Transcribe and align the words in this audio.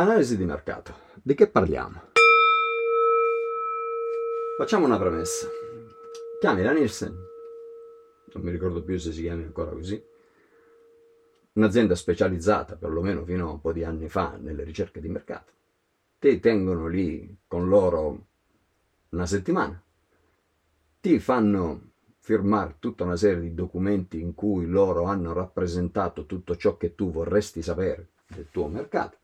Analisi 0.00 0.38
di 0.38 0.46
mercato. 0.46 0.94
Di 1.22 1.34
che 1.34 1.46
parliamo? 1.46 2.00
Facciamo 4.56 4.86
una 4.86 4.96
premessa. 4.96 5.46
Chiami 6.40 6.62
la 6.62 6.72
Nielsen, 6.72 7.14
non 8.32 8.42
mi 8.42 8.50
ricordo 8.50 8.82
più 8.82 8.96
se 8.96 9.12
si 9.12 9.20
chiami 9.20 9.42
ancora 9.42 9.72
così, 9.72 10.02
un'azienda 11.52 11.94
specializzata, 11.94 12.76
perlomeno 12.76 13.26
fino 13.26 13.46
a 13.46 13.52
un 13.52 13.60
po' 13.60 13.74
di 13.74 13.84
anni 13.84 14.08
fa, 14.08 14.38
nelle 14.40 14.64
ricerche 14.64 15.02
di 15.02 15.08
mercato. 15.10 15.52
Ti 16.18 16.40
tengono 16.40 16.86
lì 16.86 17.36
con 17.46 17.68
loro 17.68 18.26
una 19.10 19.26
settimana, 19.26 19.78
ti 20.98 21.18
fanno 21.18 21.90
firmare 22.20 22.76
tutta 22.78 23.04
una 23.04 23.16
serie 23.16 23.42
di 23.42 23.52
documenti 23.52 24.18
in 24.18 24.34
cui 24.34 24.64
loro 24.64 25.04
hanno 25.04 25.34
rappresentato 25.34 26.24
tutto 26.24 26.56
ciò 26.56 26.78
che 26.78 26.94
tu 26.94 27.10
vorresti 27.10 27.60
sapere 27.60 28.12
del 28.26 28.48
tuo 28.50 28.66
mercato 28.66 29.18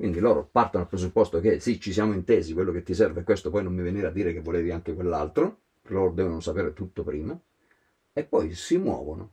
quindi 0.00 0.18
loro 0.18 0.48
partono 0.50 0.84
dal 0.84 0.88
presupposto 0.88 1.40
che 1.40 1.60
sì, 1.60 1.78
ci 1.78 1.92
siamo 1.92 2.14
intesi, 2.14 2.54
quello 2.54 2.72
che 2.72 2.82
ti 2.82 2.94
serve 2.94 3.20
è 3.20 3.22
questo, 3.22 3.50
poi 3.50 3.62
non 3.62 3.74
mi 3.74 3.82
venire 3.82 4.06
a 4.06 4.10
dire 4.10 4.32
che 4.32 4.40
volevi 4.40 4.70
anche 4.70 4.94
quell'altro, 4.94 5.58
loro 5.88 6.10
devono 6.12 6.40
sapere 6.40 6.72
tutto 6.72 7.02
prima, 7.02 7.38
e 8.14 8.24
poi 8.24 8.54
si 8.54 8.78
muovono 8.78 9.32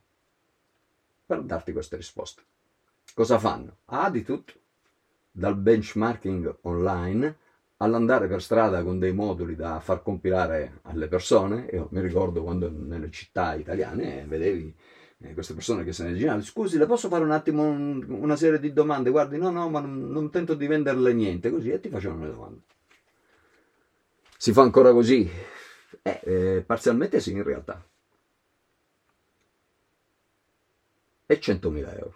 per 1.24 1.40
darti 1.40 1.72
queste 1.72 1.96
risposte. 1.96 2.42
Cosa 3.14 3.38
fanno? 3.38 3.76
Ah, 3.86 4.10
di 4.10 4.22
tutto, 4.22 4.52
dal 5.30 5.56
benchmarking 5.56 6.58
online 6.64 7.36
all'andare 7.78 8.28
per 8.28 8.42
strada 8.42 8.82
con 8.82 8.98
dei 8.98 9.14
moduli 9.14 9.56
da 9.56 9.80
far 9.80 10.02
compilare 10.02 10.80
alle 10.82 11.08
persone. 11.08 11.66
Io 11.72 11.88
mi 11.92 12.02
ricordo 12.02 12.42
quando 12.42 12.70
nelle 12.70 13.10
città 13.10 13.54
italiane 13.54 14.26
vedevi 14.28 14.76
eh, 15.20 15.34
queste 15.34 15.54
persone 15.54 15.84
che 15.84 15.92
se 15.92 16.04
ne 16.04 16.14
girano, 16.14 16.42
scusi, 16.42 16.78
le 16.78 16.86
posso 16.86 17.08
fare 17.08 17.24
un 17.24 17.32
attimo 17.32 17.64
un, 17.64 18.04
una 18.08 18.36
serie 18.36 18.60
di 18.60 18.72
domande? 18.72 19.10
Guardi, 19.10 19.36
no, 19.36 19.50
no, 19.50 19.68
ma 19.68 19.80
non, 19.80 20.10
non 20.10 20.30
tento 20.30 20.54
di 20.54 20.66
venderle 20.66 21.12
niente, 21.12 21.50
così, 21.50 21.70
e 21.70 21.80
ti 21.80 21.88
facevano 21.88 22.24
le 22.24 22.32
domande. 22.32 22.60
Si 24.36 24.52
fa 24.52 24.62
ancora 24.62 24.92
così? 24.92 25.28
Eh, 26.02 26.20
eh, 26.22 26.62
parzialmente 26.64 27.18
sì, 27.20 27.32
in 27.32 27.42
realtà. 27.42 27.84
E 31.26 31.38
100.000 31.38 31.98
euro. 31.98 32.14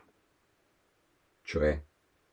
Cioè, 1.43 1.83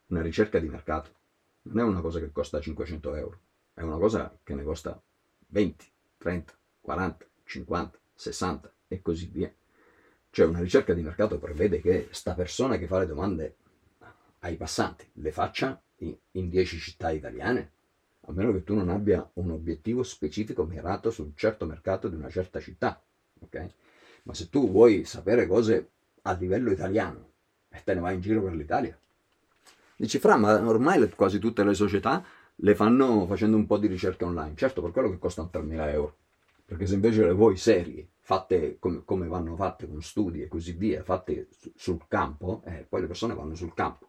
una 0.07 0.22
ricerca 0.22 0.59
di 0.59 0.69
mercato. 0.69 1.17
Non 1.63 1.79
è 1.79 1.83
una 1.83 2.01
cosa 2.01 2.19
che 2.19 2.31
costa 2.31 2.61
500 2.61 3.16
euro, 3.16 3.39
è 3.73 3.81
una 3.81 3.97
cosa 3.97 4.38
che 4.44 4.53
ne 4.53 4.63
costa 4.63 4.99
20, 5.47 5.91
30, 6.17 6.53
40, 6.81 7.25
50, 7.44 7.99
60 8.16 8.73
e 8.88 9.01
così 9.01 9.27
via. 9.27 9.53
Cioè 10.31 10.45
una 10.45 10.59
ricerca 10.59 10.94
di 10.94 11.02
mercato 11.02 11.39
prevede 11.39 11.81
che 11.81 12.08
sta 12.11 12.33
persona 12.33 12.77
che 12.77 12.88
fa 12.88 12.99
le 12.99 13.08
domande 13.08 13.55
ai 14.39 14.55
passanti 14.55 15.08
le 15.13 15.31
faccia 15.31 15.81
in 15.97 16.49
10 16.49 16.77
città 16.77 17.09
italiane, 17.11 17.72
a 18.22 18.31
meno 18.31 18.53
che 18.53 18.63
tu 18.63 18.75
non 18.75 18.89
abbia 18.89 19.27
un 19.33 19.52
obiettivo 19.52 20.03
specifico 20.03 20.63
mirato 20.63 21.11
su 21.11 21.23
un 21.23 21.35
certo 21.35 21.66
mercato 21.66 22.07
di 22.07 22.16
una 22.16 22.30
certa 22.30 22.59
città. 22.59 23.02
Okay? 23.41 23.69
Ma 24.23 24.33
se 24.33 24.50
tu 24.50 24.69
vuoi 24.69 25.03
sapere 25.03 25.47
cose 25.47 25.89
a 26.22 26.33
livello 26.33 26.72
italiano 26.72 27.31
e 27.69 27.81
te 27.83 27.94
ne 27.94 28.00
vai 28.00 28.16
in 28.16 28.22
giro 28.22 28.41
per 28.41 28.53
l'Italia, 28.53 28.97
dici 29.95 30.19
fra, 30.19 30.38
ma 30.38 30.66
ormai 30.66 31.09
quasi 31.09 31.39
tutte 31.39 31.63
le 31.63 31.73
società 31.73 32.23
le 32.61 32.75
fanno 32.75 33.25
facendo 33.25 33.57
un 33.57 33.66
po' 33.66 33.77
di 33.77 33.88
ricerca 33.88 34.25
online. 34.25 34.55
Certo, 34.55 34.81
per 34.81 34.91
quello 34.91 35.09
che 35.09 35.17
costano 35.17 35.50
3.000 35.52 35.89
euro. 35.89 36.17
Perché 36.66 36.85
se 36.85 36.94
invece 36.94 37.23
le 37.23 37.33
vuoi 37.33 37.57
serie, 37.57 38.09
fatte 38.30 38.77
come, 38.77 39.02
come, 39.05 39.27
vanno 39.27 39.55
fatte 39.55 39.88
con 39.88 40.03
studi 40.03 40.44
e 40.44 40.47
così 40.47 40.73
via, 40.73 41.02
fatte 41.02 41.47
sul 41.75 42.05
campo, 42.08 42.61
eh, 42.63 42.85
poi 42.88 43.02
le 43.02 43.08
persone 43.08 43.33
vanno 43.33 43.55
sul 43.55 43.73
campo 43.73 44.08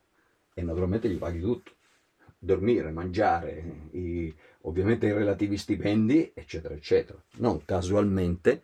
e 0.52 0.60
naturalmente 0.60 1.08
gli 1.08 1.16
paghi 1.16 1.40
tutto. 1.40 1.72
Dormire, 2.38 2.90
mangiare, 2.90 3.88
i, 3.92 4.34
ovviamente 4.62 5.06
i 5.06 5.12
relativi 5.12 5.56
stipendi, 5.56 6.32
eccetera, 6.34 6.74
eccetera. 6.74 7.18
Non 7.36 7.64
casualmente 7.64 8.62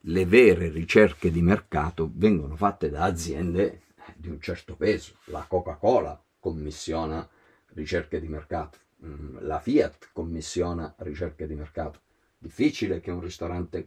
le 0.00 0.26
vere 0.26 0.68
ricerche 0.68 1.30
di 1.30 1.42
mercato 1.42 2.10
vengono 2.12 2.56
fatte 2.56 2.90
da 2.90 3.04
aziende 3.04 3.82
di 4.16 4.28
un 4.28 4.40
certo 4.40 4.74
peso. 4.74 5.14
La 5.26 5.44
Coca-Cola 5.46 6.20
commissiona 6.40 7.28
ricerche 7.74 8.18
di 8.18 8.26
mercato, 8.26 8.78
mm, 9.04 9.36
la 9.42 9.60
Fiat 9.60 10.08
commissiona 10.12 10.92
ricerche 10.98 11.46
di 11.46 11.54
mercato 11.54 12.00
difficile 12.38 13.00
che 13.00 13.10
un 13.10 13.20
ristorante 13.20 13.86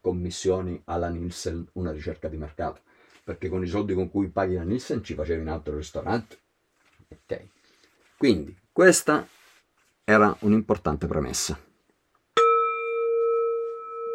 commissioni 0.00 0.80
alla 0.84 1.08
Nielsen 1.08 1.66
una 1.72 1.92
ricerca 1.92 2.28
di 2.28 2.36
mercato, 2.36 2.82
perché 3.22 3.48
con 3.48 3.62
i 3.62 3.66
soldi 3.66 3.94
con 3.94 4.10
cui 4.10 4.28
paghi 4.28 4.54
la 4.54 4.62
Nielsen 4.62 5.02
ci 5.02 5.14
facevi 5.14 5.40
in 5.40 5.48
altro 5.48 5.76
ristorante. 5.76 6.38
Ok. 7.08 7.46
Quindi 8.18 8.56
questa 8.70 9.26
era 10.04 10.36
un'importante 10.40 11.06
premessa. 11.06 11.58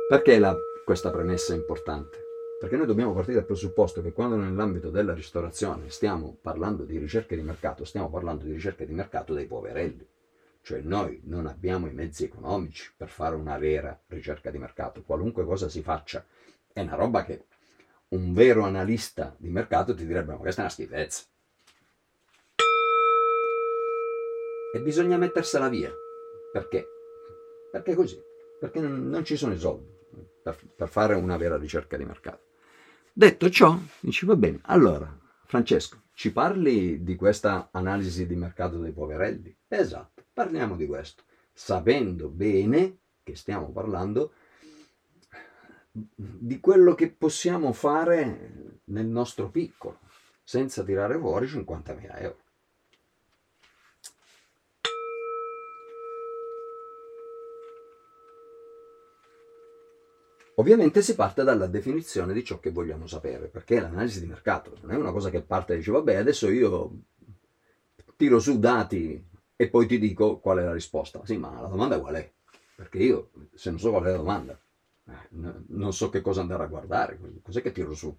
Perché 0.08 0.40
la, 0.40 0.56
questa 0.84 1.12
premessa 1.12 1.54
è 1.54 1.56
importante? 1.56 2.28
Perché 2.60 2.76
noi 2.76 2.88
dobbiamo 2.88 3.14
partire 3.14 3.38
dal 3.38 3.46
presupposto 3.46 4.02
che 4.02 4.12
quando 4.12 4.36
nell'ambito 4.36 4.90
della 4.90 5.14
ristorazione 5.14 5.90
stiamo 5.90 6.38
parlando 6.42 6.84
di 6.84 6.98
ricerche 6.98 7.36
di 7.36 7.42
mercato, 7.42 7.86
stiamo 7.86 8.10
parlando 8.10 8.44
di 8.44 8.52
ricerche 8.52 8.86
di 8.86 8.94
mercato 8.94 9.34
dei 9.34 9.46
poverelli 9.46 10.06
cioè 10.62 10.82
noi 10.82 11.22
non 11.26 11.48
abbiamo 11.48 11.88
i 11.88 11.94
mezzi 11.94 12.24
economici 12.24 12.92
per 12.96 13.10
fare 13.10 13.36
una 13.36 13.58
vera 13.58 14.00
ricerca 14.08 14.52
di 14.52 14.58
mercato, 14.58 15.04
qualunque 15.04 15.46
cosa 15.46 15.70
si 15.70 15.82
faccia. 15.82 16.26
È 16.72 16.82
una 16.82 16.96
roba 16.96 17.24
che 17.24 17.46
un 18.10 18.34
vero 18.34 18.64
analista 18.64 19.36
di 19.38 19.50
mercato 19.50 19.94
ti 19.94 20.06
direbbe, 20.06 20.34
ma 20.34 20.38
questa 20.38 20.62
è 20.62 20.64
una 20.66 20.74
schifezza. 20.74 21.24
E 24.74 24.82
bisogna 24.82 25.18
mettersela 25.18 25.70
via. 25.70 25.92
Perché? 26.52 26.88
Perché 27.72 27.96
così. 27.96 28.22
Perché 28.60 28.80
non 28.80 29.24
ci 29.24 29.36
sono 29.36 29.54
i 29.54 29.58
soldi 29.58 29.98
per, 30.42 30.58
per 30.76 30.88
fare 30.88 31.16
una 31.16 31.38
vera 31.38 31.58
ricerca 31.58 31.98
di 31.98 32.06
mercato. 32.06 32.48
Detto 33.14 33.50
ciò, 33.50 33.78
dici 34.00 34.26
va 34.26 34.36
bene, 34.36 34.60
allora 34.64 35.18
Francesco, 35.46 36.04
ci 36.14 36.32
parli 36.32 37.04
di 37.04 37.16
questa 37.16 37.70
analisi 37.72 38.26
di 38.26 38.36
mercato 38.36 38.78
dei 38.80 38.92
poverelli? 38.92 39.56
Esatto. 39.68 40.19
Parliamo 40.40 40.78
di 40.78 40.88
questo, 40.88 41.24
sapendo 41.52 42.30
bene 42.30 43.00
che 43.24 43.36
stiamo 43.36 43.74
parlando 43.74 44.32
di 45.92 46.62
quello 46.62 46.96
che 46.96 47.12
possiamo 47.12 47.74
fare 47.74 48.80
nel 48.86 49.08
nostro 49.08 49.50
piccolo, 49.50 50.00
senza 50.42 50.82
tirare 50.86 51.20
fuori 51.20 51.46
50.000 51.46 52.22
euro. 52.22 52.38
Ovviamente 60.56 61.02
si 61.02 61.16
parte 61.16 61.44
dalla 61.44 61.68
definizione 61.68 62.32
di 62.32 62.46
ciò 62.46 62.62
che 62.62 62.72
vogliamo 62.72 63.08
sapere, 63.08 63.50
perché 63.50 63.82
l'analisi 63.82 64.22
di 64.22 64.28
mercato 64.28 64.78
non 64.84 64.92
è 64.92 64.96
una 64.96 65.12
cosa 65.12 65.30
che 65.30 65.42
parte 65.42 65.74
e 65.74 65.78
dice 65.80 65.92
vabbè 65.92 66.16
adesso 66.16 66.50
io 66.50 66.92
tiro 68.16 68.40
su 68.40 68.58
dati 68.58 69.28
e 69.62 69.68
poi 69.68 69.86
ti 69.86 69.98
dico 69.98 70.38
qual 70.38 70.60
è 70.60 70.64
la 70.64 70.72
risposta. 70.72 71.20
Sì, 71.26 71.36
ma 71.36 71.60
la 71.60 71.68
domanda 71.68 72.00
qual 72.00 72.16
è? 72.16 72.32
Perché 72.76 73.00
io, 73.00 73.32
se 73.54 73.70
non 73.70 73.78
so 73.78 73.90
qual 73.90 74.04
è 74.04 74.10
la 74.10 74.16
domanda, 74.16 74.58
eh, 75.10 75.28
non 75.68 75.92
so 75.92 76.08
che 76.08 76.22
cosa 76.22 76.40
andare 76.40 76.64
a 76.64 76.68
guardare, 76.68 77.20
cos'è 77.42 77.62
che 77.62 77.74
tiro 77.74 77.94
su? 77.94 78.16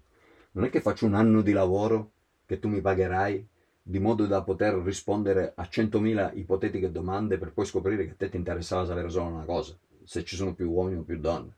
Non 0.51 0.65
è 0.65 0.69
che 0.69 0.81
faccio 0.81 1.07
un 1.07 1.15
anno 1.15 1.41
di 1.41 1.51
lavoro 1.51 2.11
che 2.45 2.59
tu 2.59 2.67
mi 2.67 2.79
pagherai 2.79 3.43
di 3.81 3.97
modo 3.97 4.27
da 4.27 4.43
poter 4.43 4.75
rispondere 4.75 5.53
a 5.55 5.65
100.000 5.65 6.29
ipotetiche 6.31 6.91
domande 6.91 7.39
per 7.39 7.53
poi 7.53 7.65
scoprire 7.65 8.05
che 8.05 8.11
a 8.11 8.15
te 8.15 8.29
ti 8.29 8.37
interessava 8.37 8.85
sapere 8.85 9.09
solo 9.09 9.25
una 9.25 9.43
cosa, 9.45 9.75
se 10.03 10.23
ci 10.23 10.35
sono 10.35 10.53
più 10.53 10.69
uomini 10.69 10.99
o 10.99 11.03
più 11.03 11.17
donne. 11.17 11.55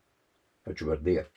Faccio 0.62 0.86
per 0.86 1.00
dire. 1.00 1.30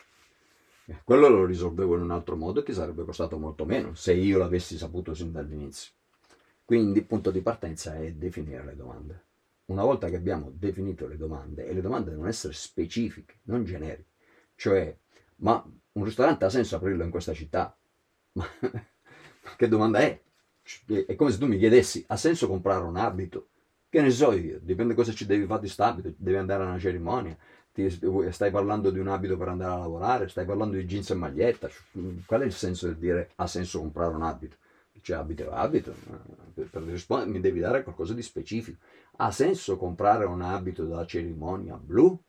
Eh, 0.87 1.01
quello 1.03 1.27
lo 1.27 1.45
risolvevo 1.45 1.97
in 1.97 2.03
un 2.03 2.13
altro 2.13 2.37
modo 2.37 2.61
e 2.61 2.63
ti 2.63 2.73
sarebbe 2.73 3.03
costato 3.03 3.37
molto 3.39 3.65
meno 3.65 3.95
se 3.95 4.13
io 4.13 4.39
l'avessi 4.39 4.77
saputo 4.79 5.15
sin 5.15 5.33
dall'inizio. 5.33 5.91
Quindi 6.67 6.99
il 6.99 7.07
punto 7.07 7.31
di 7.31 7.43
partenza 7.43 7.95
è 7.95 8.11
definire 8.11 8.65
le 8.65 8.75
domande. 8.75 9.25
Una 9.67 9.85
volta 9.85 10.09
che 10.09 10.17
abbiamo 10.17 10.51
definito 10.53 11.07
le 11.07 11.17
domande, 11.17 11.65
e 11.65 11.73
le 11.73 11.81
domande 11.81 12.11
devono 12.11 12.29
essere 12.29 12.55
specifiche, 12.55 13.37
non 13.45 13.63
generiche, 13.63 14.11
cioè, 14.57 14.97
ma 15.37 15.65
un 15.93 16.05
ristorante 16.05 16.45
ha 16.45 16.51
senso 16.51 16.75
aprirlo 16.75 17.05
in 17.05 17.11
questa 17.11 17.33
città? 17.33 17.77
Ma 18.33 18.45
che 19.57 19.69
domanda 19.69 20.01
è? 20.01 20.21
È 21.07 21.15
come 21.15 21.31
se 21.31 21.39
tu 21.39 21.47
mi 21.47 21.57
chiedessi, 21.57 22.05
ha 22.09 22.17
senso 22.17 22.49
comprare 22.49 22.83
un 22.85 22.97
abito? 22.97 23.51
Che 23.89 24.01
ne 24.03 24.11
so 24.11 24.33
io, 24.33 24.59
dipende 24.61 24.95
cosa 24.95 25.13
ci 25.13 25.25
devi 25.25 25.47
fare 25.47 25.61
di 25.61 25.73
abito, 25.77 26.15
devi 26.17 26.37
andare 26.37 26.65
a 26.65 26.67
una 26.67 26.81
cerimonia, 26.81 27.37
ti, 27.73 27.89
stai 28.33 28.51
parlando 28.51 28.91
di 28.91 28.99
un 28.99 29.07
abito 29.07 29.37
per 29.37 29.49
andare 29.49 29.73
a 29.73 29.79
lavorare, 29.79 30.27
stai 30.27 30.45
parlando 30.45 30.75
di 30.77 30.85
jeans 30.85 31.11
e 31.11 31.15
maglietta, 31.15 31.71
qual 32.27 32.41
è 32.41 32.45
il 32.45 32.53
senso 32.53 32.87
del 32.89 32.97
dire 32.97 33.31
ha 33.37 33.47
senso 33.47 33.79
comprare 33.79 34.15
un 34.17 34.23
abito? 34.23 34.57
Cioè 35.07 35.19
abito 35.19 35.53
abito, 35.53 35.95
per, 36.53 36.69
per 36.69 36.83
rispondere 36.83 37.31
mi 37.31 37.39
devi 37.39 37.61
dare 37.61 37.85
qualcosa 37.85 38.13
di 38.13 38.23
specifico. 38.23 38.79
Ha 39.19 39.31
senso 39.31 39.77
comprare 39.77 40.25
un 40.25 40.43
abito 40.43 40.85
da 40.85 41.07
cerimonia 41.07 41.77
blu? 41.77 42.21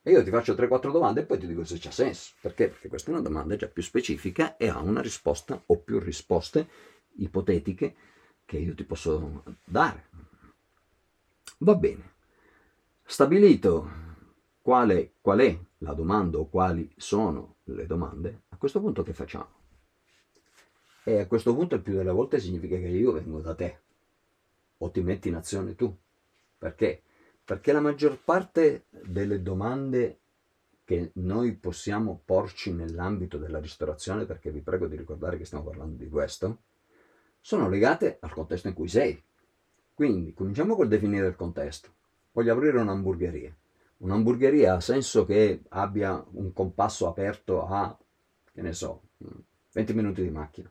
E 0.00 0.10
io 0.10 0.24
ti 0.24 0.30
faccio 0.30 0.54
3-4 0.54 0.90
domande 0.90 1.20
e 1.20 1.26
poi 1.26 1.36
ti 1.36 1.46
dico 1.46 1.64
se 1.64 1.76
c'ha 1.78 1.90
senso. 1.90 2.32
Perché? 2.40 2.68
Perché 2.68 2.88
questa 2.88 3.10
è 3.10 3.12
una 3.12 3.22
domanda 3.22 3.56
già 3.56 3.68
più 3.68 3.82
specifica 3.82 4.56
e 4.56 4.68
ha 4.68 4.78
una 4.78 5.02
risposta 5.02 5.62
o 5.66 5.80
più 5.80 5.98
risposte 5.98 6.66
ipotetiche 7.16 7.94
che 8.46 8.56
io 8.56 8.74
ti 8.74 8.84
posso 8.84 9.42
dare. 9.62 10.08
Va 11.58 11.74
bene. 11.74 12.12
Stabilito 13.04 13.90
quale, 14.62 15.16
qual 15.20 15.40
è 15.40 15.58
la 15.78 15.92
domanda 15.92 16.38
o 16.38 16.48
quali 16.48 16.90
sono 16.96 17.56
le 17.64 17.84
domande, 17.84 18.44
a 18.48 18.56
questo 18.56 18.80
punto 18.80 19.02
che 19.02 19.12
facciamo? 19.12 19.61
E 21.04 21.18
a 21.18 21.26
questo 21.26 21.54
punto 21.54 21.74
il 21.74 21.82
più 21.82 21.94
delle 21.94 22.12
volte 22.12 22.38
significa 22.38 22.76
che 22.76 22.88
io 22.88 23.12
vengo 23.12 23.40
da 23.40 23.54
te 23.54 23.80
o 24.78 24.90
ti 24.90 25.00
metti 25.00 25.28
in 25.28 25.34
azione 25.34 25.74
tu. 25.74 25.94
Perché? 26.58 27.02
Perché 27.44 27.72
la 27.72 27.80
maggior 27.80 28.20
parte 28.22 28.84
delle 28.90 29.42
domande 29.42 30.18
che 30.84 31.10
noi 31.14 31.54
possiamo 31.54 32.20
porci 32.24 32.72
nell'ambito 32.72 33.38
della 33.38 33.58
ristorazione, 33.58 34.26
perché 34.26 34.50
vi 34.50 34.60
prego 34.60 34.86
di 34.86 34.96
ricordare 34.96 35.38
che 35.38 35.44
stiamo 35.44 35.64
parlando 35.64 35.96
di 35.96 36.08
questo, 36.08 36.58
sono 37.40 37.68
legate 37.68 38.18
al 38.20 38.32
contesto 38.32 38.68
in 38.68 38.74
cui 38.74 38.88
sei. 38.88 39.20
Quindi 39.94 40.34
cominciamo 40.34 40.76
col 40.76 40.88
definire 40.88 41.26
il 41.26 41.36
contesto. 41.36 41.90
Voglio 42.32 42.52
aprire 42.52 42.80
un'hamburgeria. 42.80 43.54
Un'hamburgeria 43.98 44.74
ha 44.74 44.80
senso 44.80 45.24
che 45.24 45.62
abbia 45.68 46.24
un 46.32 46.52
compasso 46.52 47.06
aperto 47.06 47.66
a, 47.66 47.96
che 48.52 48.62
ne 48.62 48.72
so, 48.72 49.02
20 49.72 49.94
minuti 49.94 50.22
di 50.22 50.30
macchina. 50.30 50.70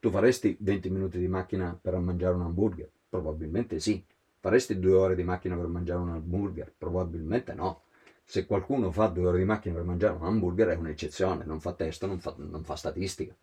Tu 0.00 0.08
faresti 0.10 0.56
20 0.58 0.88
minuti 0.88 1.18
di 1.18 1.28
macchina 1.28 1.78
per 1.78 1.94
mangiare 1.98 2.34
un 2.34 2.40
hamburger? 2.40 2.90
Probabilmente 3.06 3.78
sì. 3.80 4.02
Faresti 4.38 4.78
due 4.78 4.94
ore 4.94 5.14
di 5.14 5.22
macchina 5.22 5.56
per 5.56 5.66
mangiare 5.66 6.00
un 6.00 6.08
hamburger? 6.08 6.72
Probabilmente 6.76 7.52
no. 7.52 7.82
Se 8.24 8.46
qualcuno 8.46 8.90
fa 8.90 9.08
due 9.08 9.26
ore 9.26 9.36
di 9.36 9.44
macchina 9.44 9.74
per 9.74 9.84
mangiare 9.84 10.14
un 10.14 10.24
hamburger 10.24 10.68
è 10.68 10.74
un'eccezione, 10.76 11.44
non 11.44 11.60
fa 11.60 11.74
testo, 11.74 12.06
non 12.06 12.18
fa, 12.18 12.34
non 12.38 12.64
fa 12.64 12.76
statistica. 12.76 13.36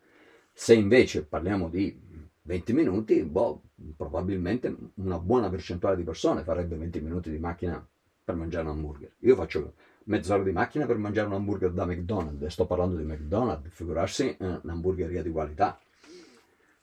Se 0.52 0.74
invece 0.74 1.24
parliamo 1.24 1.68
di 1.68 1.96
20 2.42 2.72
minuti, 2.72 3.22
boh, 3.22 3.62
probabilmente 3.96 4.74
una 4.94 5.20
buona 5.20 5.48
percentuale 5.48 5.94
di 5.94 6.02
persone 6.02 6.42
farebbe 6.42 6.74
20 6.74 7.00
minuti 7.00 7.30
di 7.30 7.38
macchina 7.38 7.86
per 8.24 8.34
mangiare 8.34 8.64
un 8.66 8.72
hamburger. 8.72 9.12
Io 9.20 9.36
faccio 9.36 9.74
mezz'ora 10.06 10.42
di 10.42 10.50
macchina 10.50 10.86
per 10.86 10.96
mangiare 10.96 11.28
un 11.28 11.34
hamburger 11.34 11.70
da 11.70 11.86
McDonald's 11.86 12.46
sto 12.46 12.66
parlando 12.66 12.96
di 12.96 13.04
McDonald's, 13.04 13.68
figurarsi 13.70 14.36
eh, 14.36 14.58
un'hamburgeria 14.62 15.22
di 15.22 15.30
qualità. 15.30 15.78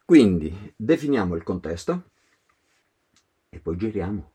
Quindi 0.05 0.73
definiamo 0.75 1.35
il 1.35 1.43
contesto 1.43 2.03
e 3.49 3.59
poi 3.59 3.75
giriamo. 3.75 4.31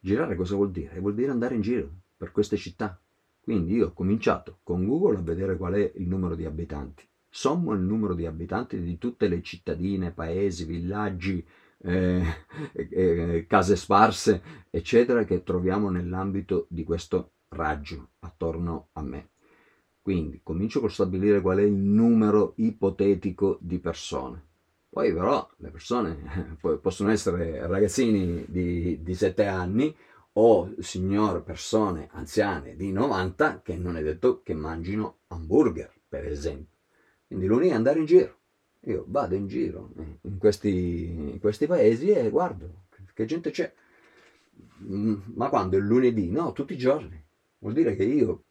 Girare 0.00 0.36
cosa 0.36 0.54
vuol 0.54 0.70
dire? 0.70 1.00
Vuol 1.00 1.14
dire 1.14 1.32
andare 1.32 1.56
in 1.56 1.60
giro 1.60 1.90
per 2.16 2.30
queste 2.30 2.56
città. 2.56 2.98
Quindi 3.40 3.74
io 3.74 3.88
ho 3.88 3.92
cominciato 3.92 4.60
con 4.62 4.86
Google 4.86 5.18
a 5.18 5.22
vedere 5.22 5.56
qual 5.56 5.74
è 5.74 5.92
il 5.96 6.06
numero 6.06 6.34
di 6.34 6.44
abitanti 6.44 7.08
sommo 7.30 7.72
il 7.72 7.80
numero 7.80 8.14
di 8.14 8.26
abitanti 8.26 8.80
di 8.82 8.98
tutte 8.98 9.28
le 9.28 9.42
cittadine, 9.42 10.12
paesi, 10.12 10.64
villaggi, 10.64 11.46
eh, 11.78 12.24
eh, 12.72 13.46
case 13.46 13.76
sparse, 13.76 14.42
eccetera, 14.70 15.24
che 15.24 15.42
troviamo 15.42 15.90
nell'ambito 15.90 16.66
di 16.68 16.84
questo 16.84 17.32
raggio 17.50 18.10
attorno 18.20 18.88
a 18.92 19.02
me. 19.02 19.28
Quindi 20.08 20.40
comincio 20.42 20.80
col 20.80 20.90
stabilire 20.90 21.42
qual 21.42 21.58
è 21.58 21.62
il 21.62 21.74
numero 21.74 22.54
ipotetico 22.56 23.58
di 23.60 23.78
persone. 23.78 24.42
Poi 24.88 25.12
però 25.12 25.46
le 25.58 25.68
persone 25.68 26.56
possono 26.80 27.10
essere 27.10 27.66
ragazzini 27.66 28.46
di, 28.48 29.02
di 29.02 29.14
7 29.14 29.44
anni 29.44 29.94
o 30.32 30.72
signor 30.78 31.42
persone 31.42 32.08
anziane 32.12 32.74
di 32.74 32.90
90 32.90 33.60
che 33.60 33.76
non 33.76 33.98
è 33.98 34.02
detto 34.02 34.40
che 34.42 34.54
mangino 34.54 35.18
hamburger, 35.26 35.92
per 36.08 36.24
esempio. 36.24 36.78
Quindi 37.26 37.44
lunedì 37.44 37.72
andare 37.72 37.98
in 37.98 38.06
giro. 38.06 38.36
Io 38.84 39.04
vado 39.08 39.34
in 39.34 39.46
giro 39.46 39.92
in 40.22 40.38
questi, 40.38 41.04
in 41.04 41.38
questi 41.38 41.66
paesi 41.66 42.08
e 42.08 42.30
guardo 42.30 42.86
che 43.12 43.26
gente 43.26 43.50
c'è. 43.50 43.70
Mm, 44.84 45.16
ma 45.34 45.50
quando 45.50 45.76
è 45.76 45.80
lunedì? 45.80 46.30
No, 46.30 46.52
tutti 46.52 46.72
i 46.72 46.78
giorni. 46.78 47.22
Vuol 47.58 47.74
dire 47.74 47.94
che 47.94 48.04
io, 48.04 48.44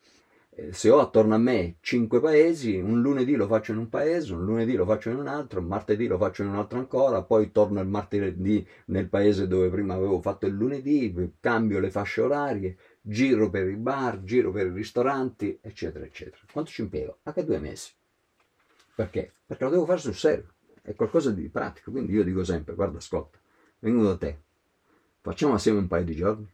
se 0.71 0.89
ho 0.89 0.99
attorno 0.99 1.35
a 1.35 1.37
me 1.37 1.77
cinque 1.81 2.19
paesi, 2.19 2.77
un 2.77 3.01
lunedì 3.01 3.35
lo 3.35 3.47
faccio 3.47 3.73
in 3.73 3.77
un 3.77 3.89
paese, 3.89 4.33
un 4.33 4.43
lunedì 4.43 4.73
lo 4.73 4.85
faccio 4.85 5.09
in 5.09 5.17
un 5.17 5.27
altro, 5.27 5.59
un 5.59 5.67
martedì 5.67 6.07
lo 6.07 6.17
faccio 6.17 6.41
in 6.41 6.49
un 6.49 6.55
altro 6.55 6.79
ancora, 6.79 7.21
poi 7.21 7.51
torno 7.51 7.79
il 7.79 7.87
martedì 7.87 8.67
nel 8.85 9.07
paese 9.07 9.47
dove 9.47 9.69
prima 9.69 9.93
avevo 9.93 10.19
fatto 10.19 10.47
il 10.47 10.53
lunedì, 10.53 11.33
cambio 11.39 11.79
le 11.79 11.91
fasce 11.91 12.21
orarie, 12.21 12.77
giro 13.01 13.49
per 13.51 13.67
i 13.67 13.75
bar, 13.75 14.23
giro 14.23 14.51
per 14.51 14.65
i 14.67 14.71
ristoranti, 14.71 15.59
eccetera, 15.61 16.05
eccetera. 16.05 16.41
Quanto 16.51 16.71
ci 16.71 16.81
impiego? 16.81 17.19
Anche 17.23 17.45
due 17.45 17.59
mesi. 17.59 17.91
Perché? 18.95 19.31
Perché 19.45 19.63
lo 19.63 19.69
devo 19.69 19.85
fare 19.85 19.99
sul 19.99 20.15
serio, 20.15 20.53
è 20.81 20.95
qualcosa 20.95 21.29
di 21.29 21.49
pratico. 21.49 21.91
Quindi 21.91 22.13
io 22.13 22.23
dico 22.23 22.43
sempre, 22.43 22.73
guarda, 22.73 22.97
ascolta, 22.97 23.37
vengo 23.79 24.03
da 24.03 24.17
te, 24.17 24.39
facciamo 25.21 25.53
assieme 25.53 25.77
un 25.77 25.87
paio 25.87 26.03
di 26.03 26.15
giorni, 26.15 26.51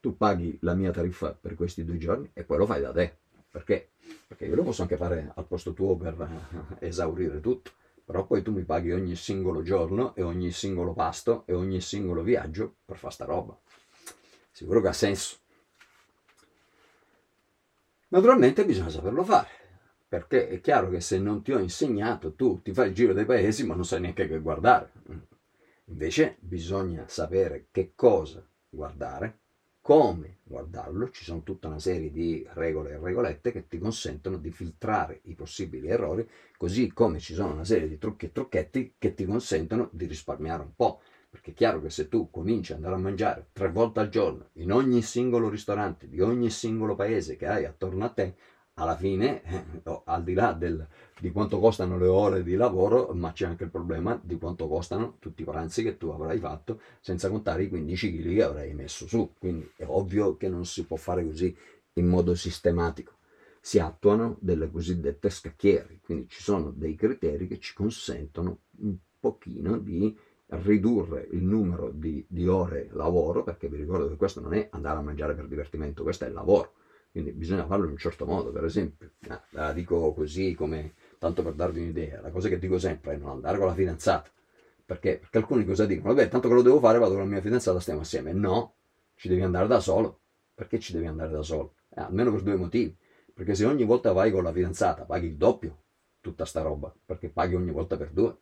tu 0.00 0.16
paghi 0.16 0.58
la 0.62 0.74
mia 0.74 0.90
tariffa 0.90 1.32
per 1.32 1.54
questi 1.54 1.84
due 1.84 1.96
giorni 1.96 2.28
e 2.32 2.42
poi 2.42 2.58
lo 2.58 2.66
fai 2.66 2.80
da 2.80 2.92
te. 2.92 3.18
Perché? 3.56 3.92
Perché 4.26 4.44
io 4.44 4.54
lo 4.54 4.64
posso 4.64 4.82
anche 4.82 4.98
fare 4.98 5.32
al 5.34 5.46
posto 5.46 5.72
tuo 5.72 5.96
per 5.96 6.28
esaurire 6.80 7.40
tutto, 7.40 7.70
però 8.04 8.26
poi 8.26 8.42
tu 8.42 8.52
mi 8.52 8.64
paghi 8.64 8.92
ogni 8.92 9.16
singolo 9.16 9.62
giorno 9.62 10.14
e 10.14 10.20
ogni 10.20 10.50
singolo 10.50 10.92
pasto 10.92 11.44
e 11.46 11.54
ogni 11.54 11.80
singolo 11.80 12.22
viaggio 12.22 12.76
per 12.84 12.98
fare 12.98 13.14
sta 13.14 13.24
roba. 13.24 13.58
Sicuro 14.52 14.82
che 14.82 14.88
ha 14.88 14.92
senso. 14.92 15.38
Naturalmente 18.08 18.66
bisogna 18.66 18.90
saperlo 18.90 19.24
fare 19.24 19.48
perché 20.06 20.48
è 20.48 20.60
chiaro 20.60 20.90
che 20.90 21.00
se 21.00 21.18
non 21.18 21.42
ti 21.42 21.52
ho 21.52 21.58
insegnato 21.58 22.34
tu 22.34 22.60
ti 22.60 22.74
fai 22.74 22.88
il 22.88 22.94
giro 22.94 23.14
dei 23.14 23.24
paesi 23.24 23.64
ma 23.64 23.74
non 23.74 23.86
sai 23.86 24.00
neanche 24.02 24.28
che 24.28 24.38
guardare. 24.38 24.92
Invece 25.86 26.36
bisogna 26.40 27.08
sapere 27.08 27.68
che 27.70 27.92
cosa 27.94 28.46
guardare, 28.68 29.44
come 29.86 30.38
guardarlo, 30.42 31.10
ci 31.10 31.22
sono 31.22 31.44
tutta 31.44 31.68
una 31.68 31.78
serie 31.78 32.10
di 32.10 32.44
regole 32.54 32.90
e 32.90 32.98
regolette 32.98 33.52
che 33.52 33.68
ti 33.68 33.78
consentono 33.78 34.36
di 34.36 34.50
filtrare 34.50 35.20
i 35.26 35.36
possibili 35.36 35.86
errori, 35.86 36.28
così 36.56 36.92
come 36.92 37.20
ci 37.20 37.34
sono 37.34 37.52
una 37.52 37.62
serie 37.62 37.86
di 37.86 37.96
trucchi 37.96 38.24
e 38.24 38.32
trucchetti 38.32 38.94
che 38.98 39.14
ti 39.14 39.24
consentono 39.24 39.88
di 39.92 40.06
risparmiare 40.06 40.62
un 40.62 40.74
po'. 40.74 41.00
Perché 41.30 41.52
è 41.52 41.54
chiaro 41.54 41.80
che 41.80 41.90
se 41.90 42.08
tu 42.08 42.30
cominci 42.30 42.72
ad 42.72 42.78
andare 42.78 42.96
a 42.96 42.98
mangiare 42.98 43.46
tre 43.52 43.70
volte 43.70 44.00
al 44.00 44.08
giorno 44.08 44.48
in 44.54 44.72
ogni 44.72 45.02
singolo 45.02 45.48
ristorante 45.48 46.08
di 46.08 46.20
ogni 46.20 46.50
singolo 46.50 46.96
paese 46.96 47.36
che 47.36 47.46
hai 47.46 47.64
attorno 47.64 48.04
a 48.04 48.08
te, 48.08 48.34
alla 48.78 48.96
fine, 48.96 49.42
eh, 49.44 49.82
al 50.04 50.22
di 50.22 50.34
là 50.34 50.52
del, 50.52 50.86
di 51.18 51.30
quanto 51.30 51.58
costano 51.58 51.96
le 51.96 52.06
ore 52.06 52.42
di 52.42 52.54
lavoro, 52.56 53.10
ma 53.14 53.32
c'è 53.32 53.46
anche 53.46 53.64
il 53.64 53.70
problema 53.70 54.18
di 54.22 54.36
quanto 54.36 54.68
costano 54.68 55.16
tutti 55.18 55.42
i 55.42 55.44
pranzi 55.44 55.82
che 55.82 55.96
tu 55.96 56.08
avrai 56.08 56.38
fatto, 56.38 56.80
senza 57.00 57.30
contare 57.30 57.64
i 57.64 57.68
15 57.68 58.16
kg 58.16 58.34
che 58.34 58.42
avrai 58.42 58.74
messo 58.74 59.06
su. 59.06 59.32
Quindi 59.38 59.70
è 59.76 59.84
ovvio 59.86 60.36
che 60.36 60.48
non 60.48 60.66
si 60.66 60.84
può 60.84 60.96
fare 60.96 61.24
così 61.24 61.56
in 61.94 62.06
modo 62.06 62.34
sistematico. 62.34 63.14
Si 63.60 63.78
attuano 63.78 64.36
delle 64.40 64.70
cosiddette 64.70 65.30
scacchiere, 65.30 65.98
quindi 66.02 66.28
ci 66.28 66.42
sono 66.42 66.70
dei 66.70 66.94
criteri 66.94 67.48
che 67.48 67.58
ci 67.58 67.74
consentono 67.74 68.58
un 68.80 68.94
pochino 69.18 69.78
di 69.78 70.16
ridurre 70.48 71.26
il 71.32 71.42
numero 71.42 71.90
di, 71.90 72.24
di 72.28 72.46
ore 72.46 72.90
lavoro, 72.92 73.42
perché 73.42 73.68
vi 73.68 73.78
ricordo 73.78 74.06
che 74.06 74.16
questo 74.16 74.40
non 74.40 74.52
è 74.52 74.68
andare 74.70 74.98
a 74.98 75.02
mangiare 75.02 75.34
per 75.34 75.48
divertimento, 75.48 76.02
questo 76.02 76.24
è 76.26 76.28
il 76.28 76.34
lavoro 76.34 76.74
quindi 77.16 77.32
bisogna 77.32 77.64
farlo 77.64 77.86
in 77.86 77.92
un 77.92 77.96
certo 77.96 78.26
modo, 78.26 78.52
per 78.52 78.64
esempio. 78.64 79.12
Eh, 79.20 79.40
la 79.52 79.72
dico 79.72 80.12
così 80.12 80.52
come, 80.54 80.92
tanto 81.18 81.42
per 81.42 81.54
darvi 81.54 81.80
un'idea, 81.80 82.20
la 82.20 82.30
cosa 82.30 82.50
che 82.50 82.58
dico 82.58 82.78
sempre 82.78 83.14
è 83.14 83.16
non 83.16 83.30
andare 83.30 83.56
con 83.56 83.68
la 83.68 83.72
fidanzata. 83.72 84.28
Perché? 84.84 85.16
Perché 85.20 85.38
alcuni 85.38 85.64
cosa 85.64 85.86
dicono? 85.86 86.12
Vabbè, 86.12 86.28
tanto 86.28 86.48
che 86.48 86.54
lo 86.54 86.60
devo 86.60 86.78
fare, 86.78 86.98
vado 86.98 87.14
con 87.14 87.22
la 87.22 87.28
mia 87.28 87.40
fidanzata, 87.40 87.80
stiamo 87.80 88.00
assieme. 88.00 88.34
No, 88.34 88.74
ci 89.14 89.28
devi 89.28 89.40
andare 89.40 89.66
da 89.66 89.80
solo. 89.80 90.20
Perché 90.54 90.78
ci 90.78 90.92
devi 90.92 91.06
andare 91.06 91.30
da 91.30 91.40
solo? 91.40 91.76
Eh, 91.88 92.02
almeno 92.02 92.30
per 92.32 92.42
due 92.42 92.56
motivi. 92.56 92.94
Perché 93.32 93.54
se 93.54 93.64
ogni 93.64 93.84
volta 93.84 94.12
vai 94.12 94.30
con 94.30 94.42
la 94.42 94.52
fidanzata 94.52 95.04
paghi 95.04 95.28
il 95.28 95.36
doppio, 95.36 95.84
tutta 96.20 96.44
sta 96.44 96.60
roba, 96.60 96.94
perché 97.02 97.30
paghi 97.30 97.54
ogni 97.54 97.70
volta 97.70 97.96
per 97.96 98.10
due. 98.10 98.36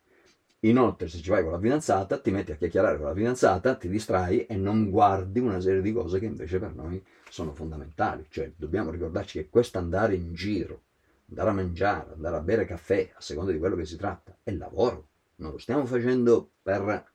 Inoltre, 0.65 1.07
se 1.07 1.19
ci 1.19 1.29
vai 1.29 1.43
con 1.43 1.51
la 1.51 1.59
fidanzata, 1.59 2.17
ti 2.17 2.31
metti 2.31 2.51
a 2.51 2.55
chiacchierare 2.55 2.97
con 2.97 3.05
la 3.05 3.13
fidanzata, 3.13 3.75
ti 3.75 3.87
distrai 3.87 4.47
e 4.47 4.55
non 4.55 4.89
guardi 4.89 5.39
una 5.39 5.59
serie 5.59 5.81
di 5.81 5.93
cose 5.93 6.17
che 6.17 6.25
invece 6.25 6.57
per 6.57 6.73
noi 6.73 7.03
sono 7.29 7.53
fondamentali. 7.53 8.25
Cioè, 8.29 8.51
dobbiamo 8.55 8.89
ricordarci 8.89 9.37
che 9.37 9.49
questo 9.49 9.77
andare 9.77 10.15
in 10.15 10.33
giro, 10.33 10.81
andare 11.29 11.49
a 11.49 11.53
mangiare, 11.53 12.13
andare 12.13 12.37
a 12.37 12.41
bere 12.41 12.65
caffè, 12.65 13.11
a 13.13 13.21
seconda 13.21 13.51
di 13.51 13.59
quello 13.59 13.75
che 13.75 13.85
si 13.85 13.95
tratta, 13.95 14.35
è 14.41 14.51
lavoro. 14.51 15.07
Non 15.35 15.51
lo 15.51 15.57
stiamo 15.59 15.85
facendo 15.85 16.49
per, 16.63 17.11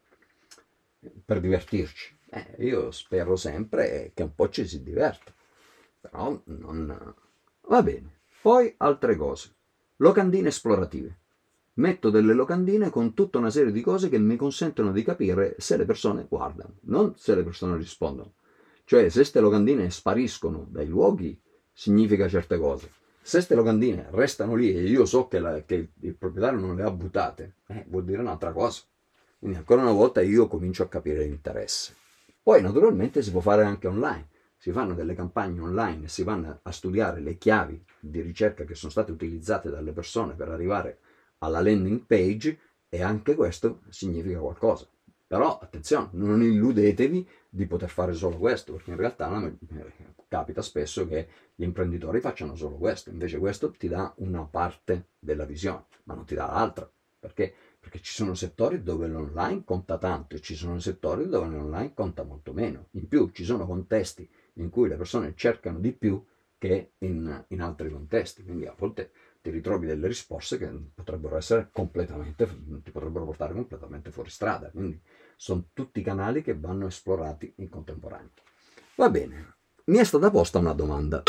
per 1.25 1.41
divertirci. 1.41 2.19
Eh, 2.31 2.55
io 2.59 2.93
spero 2.93 3.35
sempre 3.35 4.13
che 4.15 4.23
un 4.23 4.33
po' 4.33 4.49
ci 4.49 4.65
si 4.65 4.81
diverta. 4.81 5.33
Però 6.01 6.41
non... 6.45 7.15
Va 7.63 7.83
bene. 7.83 8.21
Poi 8.41 8.73
altre 8.77 9.17
cose. 9.17 9.53
Locandine 9.97 10.49
esplorative 10.49 11.20
metto 11.75 12.11
delle 12.11 12.35
locandine 12.35 12.91
con 12.91 13.15
tutta 13.15 13.39
una 13.39 13.51
serie 13.51 13.73
di 13.73 13.81
cose 13.81 14.09
che 14.09 14.19
mi 14.19 14.37
consentono 14.37 14.93
di 14.93 15.03
capire 15.03 15.55
se 15.59 15.77
le 15.77 15.85
persone 15.85 16.27
guardano, 16.29 16.75
non 16.83 17.15
se 17.17 17.35
le 17.35 17.43
persone 17.43 17.77
rispondono. 17.77 18.35
Cioè, 18.85 19.09
se 19.09 19.19
queste 19.19 19.41
locandine 19.41 19.91
spariscono 19.91 20.67
dai 20.69 20.89
luoghi, 20.89 21.41
significa 21.73 22.29
certe 22.29 22.59
cose. 22.59 22.91
Se 23.23 23.37
queste 23.37 23.55
locandine 23.55 24.09
restano 24.11 24.55
lì 24.55 24.75
e 24.75 24.83
io 24.83 25.05
so 25.05 25.29
che, 25.29 25.39
la, 25.39 25.63
che, 25.63 25.91
il 26.01 26.15
proprietario 26.17 26.59
non 26.59 26.75
le 26.75 26.83
ha 26.83 26.91
buttate, 26.91 27.55
eh, 27.69 27.85
vuol 27.89 28.05
dire 28.05 28.21
un'altra 28.21 28.53
cosa. 28.53 28.83
Quindi 29.39 29.59
ancora 29.59 29.83
una 29.83 29.93
volta 29.93 30.21
io 30.21 30.49
comincio 30.49 30.83
a 30.83 30.89
capire 30.89 31.23
l'interesse. 31.23 31.95
Poi 32.43 32.61
naturalmente 32.61 33.23
si 33.23 33.31
può 33.31 33.41
fare 33.41 33.63
anche 33.63 33.87
online, 33.87 34.29
si 34.57 34.73
fanno 34.73 34.95
delle 34.95 35.15
campagne 35.15 35.61
online, 35.61 36.09
si 36.09 36.25
vanno 36.25 36.59
a 36.63 36.73
studiare 36.73 37.21
le 37.21 37.39
chiavi 37.39 37.85
di 38.01 38.21
ricerca 38.21 38.65
che 38.65 38.75
sono 38.75 38.91
state 38.91 39.13
utilizzate 39.13 39.71
dalle 39.71 39.93
persone 39.93 40.35
per 40.35 40.49
arrivare 40.49 40.99
alla 41.41 41.61
landing 41.61 42.05
page 42.07 42.59
e 42.89 43.03
anche 43.03 43.35
questo 43.35 43.83
significa 43.89 44.39
qualcosa. 44.39 44.89
Però 45.27 45.59
attenzione, 45.59 46.09
non 46.13 46.43
illudetevi 46.43 47.29
di 47.49 47.67
poter 47.67 47.89
fare 47.89 48.15
solo 48.15 48.37
questo, 48.37 48.73
perché 48.73 48.91
in 48.91 48.97
realtà 48.97 49.47
eh, 49.47 50.15
capita 50.27 50.61
spesso 50.61 51.07
che 51.07 51.29
gli 51.55 51.63
imprenditori 51.63 52.21
facciano 52.21 52.57
solo 52.57 52.77
questo, 52.77 53.11
invece 53.11 53.39
questo 53.39 53.71
ti 53.71 53.87
dà 53.87 54.13
una 54.19 54.43
parte 54.43 55.11
della 55.19 55.45
visione, 55.45 55.85
ma 56.05 56.15
non 56.15 56.25
ti 56.25 56.35
dà 56.35 56.47
l'altra. 56.47 56.91
Perché? 57.21 57.55
Perché 57.79 58.01
ci 58.01 58.13
sono 58.13 58.35
settori 58.35 58.83
dove 58.83 59.07
l'online 59.07 59.63
conta 59.65 59.99
tanto 59.99 60.35
e 60.35 60.41
ci 60.41 60.55
sono 60.55 60.81
settori 60.81 61.29
dove 61.29 61.47
l'online 61.47 61.95
conta 61.95 62.25
molto 62.25 62.53
meno. 62.53 62.89
In 62.93 63.07
più 63.07 63.31
ci 63.31 63.45
sono 63.45 63.67
contesti 63.67 64.29
in 64.55 64.69
cui 64.69 64.89
le 64.89 64.97
persone 64.97 65.35
cercano 65.37 65.79
di 65.79 65.93
più 65.93 66.25
che 66.59 66.93
in, 66.99 67.45
in 67.49 67.63
altri 67.63 67.91
contesti, 67.91 68.43
quindi 68.43 68.67
a 68.67 68.75
volte 68.77 69.13
ti 69.43 69.51
ritrovi 69.51 69.87
delle 69.87 70.07
risposte 70.07 70.59
che 70.59 70.71
potrebbero 70.95 71.37
essere 71.37 71.71
completamente, 71.73 72.47
ti 72.83 72.91
potrebbero 72.91 73.25
portare 73.25 73.55
completamente 73.55 74.11
fuori 74.11 74.29
strada. 74.29 74.71
Quindi 74.71 75.01
sono 75.37 75.69
tutti 75.73 76.03
canali 76.03 76.43
che 76.43 76.59
vanno 76.59 76.87
esplorati 76.87 77.55
in 77.57 77.69
contemporanea. 77.69 78.31
Va 78.97 79.09
bene, 79.09 79.57
mi 79.87 79.99
è 79.99 80.05
stata 80.05 80.31
posta 80.31 80.59
una 80.59 80.75
domanda. 80.75 81.23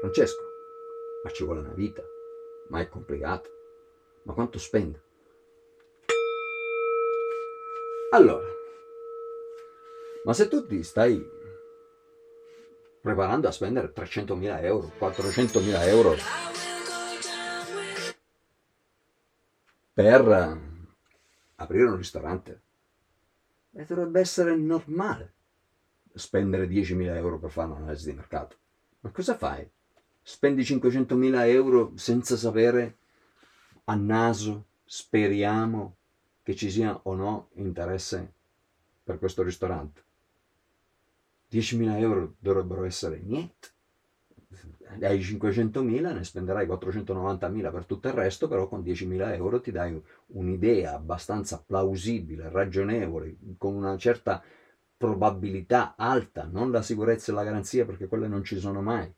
Francesco, 0.00 0.42
ma 1.22 1.30
ci 1.30 1.44
vuole 1.44 1.60
una 1.60 1.74
vita? 1.74 2.02
Ma 2.68 2.80
è 2.80 2.88
complicato? 2.88 3.50
Ma 4.24 4.32
quanto 4.32 4.58
spendo? 4.58 5.02
Allora, 8.10 8.46
ma 10.24 10.32
se 10.32 10.48
tu 10.48 10.66
ti 10.66 10.82
stai 10.82 11.42
preparando 13.04 13.48
a 13.48 13.52
spendere 13.52 13.92
300.000 13.92 14.64
euro, 14.64 14.90
400.000 14.98 15.88
euro 15.88 16.14
per 19.92 20.58
aprire 21.56 21.84
un 21.84 21.96
ristorante, 21.98 22.62
e 23.72 23.84
dovrebbe 23.84 24.20
essere 24.20 24.56
normale 24.56 25.34
spendere 26.14 26.66
10.000 26.66 27.14
euro 27.16 27.38
per 27.38 27.50
fare 27.50 27.72
un'analisi 27.72 28.08
di 28.08 28.16
mercato. 28.16 28.56
Ma 29.00 29.10
cosa 29.10 29.36
fai? 29.36 29.70
Spendi 30.22 30.62
500.000 30.62 31.46
euro 31.48 31.92
senza 31.96 32.38
sapere 32.38 32.96
a 33.84 33.94
naso, 33.94 34.64
speriamo 34.86 35.96
che 36.42 36.56
ci 36.56 36.70
sia 36.70 36.98
o 37.02 37.14
no 37.14 37.50
interesse 37.56 38.32
per 39.04 39.18
questo 39.18 39.42
ristorante. 39.42 40.02
10.000 41.54 41.98
euro 41.98 42.34
dovrebbero 42.40 42.84
essere 42.84 43.20
niente. 43.22 43.68
Dai 44.96 45.20
500.000 45.20 46.12
ne 46.12 46.24
spenderai 46.24 46.66
490.000 46.66 47.72
per 47.72 47.84
tutto 47.84 48.08
il 48.08 48.14
resto, 48.14 48.48
però 48.48 48.68
con 48.68 48.80
10.000 48.80 49.34
euro 49.34 49.60
ti 49.60 49.70
dai 49.70 50.00
un'idea 50.26 50.94
abbastanza 50.94 51.62
plausibile, 51.64 52.48
ragionevole, 52.48 53.36
con 53.56 53.74
una 53.74 53.96
certa 53.96 54.42
probabilità 54.96 55.94
alta, 55.96 56.48
non 56.50 56.70
la 56.70 56.82
sicurezza 56.82 57.30
e 57.30 57.34
la 57.34 57.44
garanzia 57.44 57.84
perché 57.84 58.06
quelle 58.06 58.28
non 58.28 58.44
ci 58.44 58.58
sono 58.58 58.82
mai, 58.82 59.12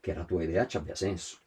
che 0.00 0.14
la 0.14 0.24
tua 0.24 0.42
idea 0.42 0.66
ci 0.66 0.76
abbia 0.76 0.94
senso. 0.94 1.38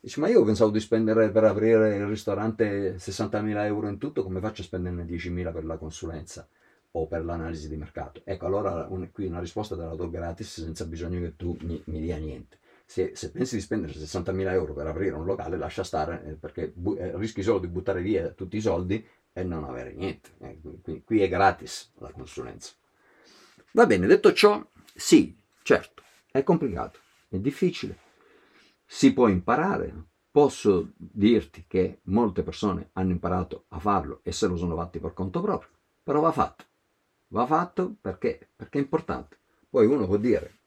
Dici, 0.00 0.20
ma 0.20 0.28
io 0.28 0.44
pensavo 0.44 0.70
di 0.70 0.80
spendere 0.80 1.30
per 1.30 1.44
aprire 1.44 1.96
il 1.96 2.06
ristorante 2.06 2.94
60.000 2.94 3.64
euro 3.64 3.88
in 3.88 3.98
tutto, 3.98 4.22
come 4.22 4.40
faccio 4.40 4.62
a 4.62 4.64
spenderne 4.64 5.04
10.000 5.04 5.52
per 5.52 5.64
la 5.64 5.76
consulenza? 5.76 6.48
O 6.92 7.06
per 7.06 7.24
l'analisi 7.24 7.68
di 7.68 7.76
mercato. 7.76 8.22
Ecco, 8.24 8.46
allora 8.46 8.86
un, 8.88 9.10
qui 9.12 9.26
una 9.26 9.40
risposta 9.40 9.76
te 9.76 9.82
la 9.82 9.94
do 9.94 10.08
gratis 10.08 10.62
senza 10.62 10.86
bisogno 10.86 11.20
che 11.20 11.36
tu 11.36 11.56
mi, 11.62 11.80
mi 11.86 12.00
dia 12.00 12.16
niente. 12.16 12.58
Se, 12.86 13.12
se, 13.14 13.30
pensi 13.30 13.56
di 13.56 13.60
spendere 13.60 13.92
60.000 13.92 14.50
euro 14.52 14.72
per 14.72 14.86
aprire 14.86 15.14
un 15.14 15.26
locale, 15.26 15.58
lascia 15.58 15.84
stare 15.84 16.24
eh, 16.24 16.34
perché 16.34 16.72
bu- 16.74 16.96
eh, 16.98 17.16
rischi 17.18 17.42
solo 17.42 17.58
di 17.58 17.66
buttare 17.66 18.00
via 18.00 18.30
tutti 18.30 18.56
i 18.56 18.62
soldi 18.62 19.06
e 19.32 19.44
non 19.44 19.64
avere 19.64 19.92
niente. 19.92 20.30
Eh, 20.38 20.58
qui, 20.82 21.02
qui 21.04 21.20
è 21.20 21.28
gratis 21.28 21.92
la 21.98 22.10
consulenza. 22.10 22.72
Va 23.72 23.84
bene, 23.84 24.06
detto 24.06 24.32
ciò, 24.32 24.66
sì, 24.94 25.38
certo, 25.62 26.02
è 26.30 26.42
complicato, 26.42 27.00
è 27.28 27.36
difficile, 27.36 27.98
si 28.86 29.12
può 29.12 29.28
imparare. 29.28 30.06
Posso 30.30 30.92
dirti 30.96 31.64
che 31.66 32.00
molte 32.04 32.42
persone 32.42 32.90
hanno 32.92 33.10
imparato 33.10 33.64
a 33.68 33.78
farlo 33.80 34.20
e 34.22 34.30
se 34.30 34.46
lo 34.46 34.56
sono 34.56 34.76
fatti 34.76 35.00
per 35.00 35.12
conto 35.12 35.40
proprio, 35.40 35.70
però 36.02 36.20
va 36.20 36.30
fatto 36.30 36.67
va 37.28 37.46
fatto 37.46 37.96
perché? 38.00 38.50
Perché 38.54 38.78
è 38.78 38.82
importante. 38.82 39.38
Poi 39.68 39.86
uno 39.86 40.06
può 40.06 40.16
dire, 40.16 40.58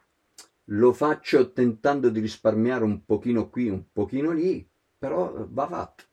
lo 0.65 0.93
faccio 0.93 1.51
tentando 1.51 2.09
di 2.09 2.19
risparmiare 2.19 2.83
un 2.83 3.03
pochino 3.05 3.49
qui, 3.49 3.69
un 3.69 3.91
pochino 3.91 4.31
lì, 4.31 4.67
però 4.97 5.47
va 5.49 5.67
fatto. 5.67 6.03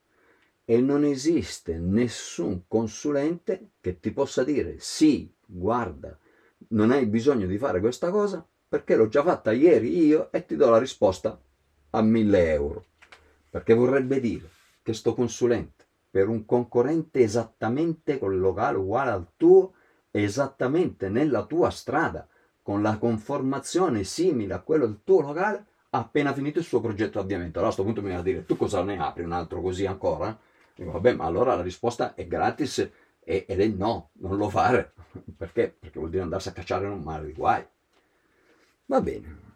E 0.64 0.80
non 0.80 1.04
esiste 1.04 1.78
nessun 1.78 2.66
consulente 2.66 3.70
che 3.80 4.00
ti 4.00 4.10
possa 4.12 4.44
dire, 4.44 4.76
sì, 4.78 5.32
guarda, 5.46 6.16
non 6.68 6.90
hai 6.90 7.06
bisogno 7.06 7.46
di 7.46 7.56
fare 7.56 7.80
questa 7.80 8.10
cosa 8.10 8.46
perché 8.68 8.96
l'ho 8.96 9.08
già 9.08 9.22
fatta 9.22 9.52
ieri 9.52 10.04
io 10.04 10.30
e 10.30 10.44
ti 10.44 10.56
do 10.56 10.68
la 10.68 10.78
risposta 10.78 11.40
a 11.90 12.02
1000 12.02 12.52
euro. 12.52 12.84
Perché 13.48 13.72
vorrebbe 13.72 14.20
dire 14.20 14.48
che 14.82 14.92
sto 14.92 15.14
consulente 15.14 15.86
per 16.10 16.28
un 16.28 16.44
concorrente 16.44 17.20
esattamente 17.20 18.18
locale 18.20 18.76
uguale 18.76 19.10
al 19.10 19.26
tuo 19.36 19.72
esattamente 20.10 21.08
nella 21.08 21.44
tua 21.44 21.70
strada, 21.70 22.26
con 22.62 22.82
la 22.82 22.98
conformazione 22.98 24.04
simile 24.04 24.54
a 24.54 24.60
quello 24.60 24.86
del 24.86 25.00
tuo 25.04 25.20
locale, 25.20 25.64
appena 25.90 26.34
finito 26.34 26.58
il 26.58 26.64
suo 26.64 26.80
progetto 26.80 27.18
di 27.18 27.24
avviamento. 27.24 27.58
Allora 27.58 27.72
a 27.72 27.74
questo 27.74 27.84
punto 27.84 28.00
mi 28.00 28.08
viene 28.08 28.20
a 28.20 28.24
dire, 28.24 28.44
tu 28.44 28.56
cosa 28.56 28.82
ne 28.82 28.98
apri 28.98 29.22
un 29.22 29.32
altro 29.32 29.60
così 29.60 29.86
ancora? 29.86 30.38
Dico, 30.74 30.90
vabbè, 30.92 31.14
ma 31.14 31.24
allora 31.24 31.54
la 31.54 31.62
risposta 31.62 32.14
è 32.14 32.26
gratis 32.26 32.78
ed 33.20 33.44
è 33.46 33.66
no, 33.66 34.10
non 34.14 34.36
lo 34.36 34.48
fare. 34.48 34.92
Perché? 35.36 35.74
Perché 35.78 35.98
vuol 35.98 36.10
dire 36.10 36.22
andarsi 36.22 36.48
a 36.48 36.52
cacciare 36.52 36.86
in 36.86 36.92
un 36.92 37.02
mare 37.02 37.26
di 37.26 37.32
guai. 37.32 37.66
Va 38.86 39.00
bene. 39.00 39.46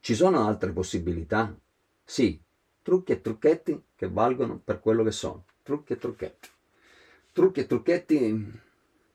Ci 0.00 0.14
sono 0.14 0.46
altre 0.46 0.72
possibilità? 0.72 1.54
Sì, 2.02 2.38
trucchi 2.82 3.12
e 3.12 3.20
trucchetti 3.20 3.82
che 3.94 4.08
valgono 4.08 4.58
per 4.62 4.80
quello 4.80 5.02
che 5.02 5.12
sono. 5.12 5.44
Trucchi 5.62 5.94
e 5.94 5.96
trucchetti. 5.96 6.48
Trucchi 7.32 7.60
e 7.60 7.66
trucchetti 7.66 8.62